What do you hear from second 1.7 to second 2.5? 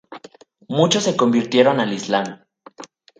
al islam.